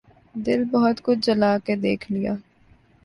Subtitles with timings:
[0.35, 2.33] دل بہت کچھ جلا کے دیکھ لیا